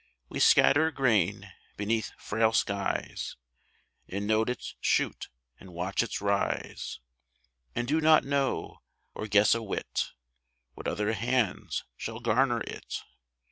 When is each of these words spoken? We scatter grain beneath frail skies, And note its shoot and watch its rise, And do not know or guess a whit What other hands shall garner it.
We 0.29 0.39
scatter 0.39 0.89
grain 0.89 1.51
beneath 1.77 2.09
frail 2.19 2.53
skies, 2.53 3.35
And 4.09 4.25
note 4.25 4.49
its 4.49 4.73
shoot 4.81 5.29
and 5.59 5.75
watch 5.75 6.01
its 6.01 6.19
rise, 6.21 6.99
And 7.75 7.87
do 7.87 8.01
not 8.01 8.23
know 8.25 8.81
or 9.13 9.27
guess 9.27 9.53
a 9.53 9.61
whit 9.61 10.13
What 10.73 10.87
other 10.87 11.13
hands 11.13 11.83
shall 11.97 12.19
garner 12.19 12.61
it. 12.61 13.03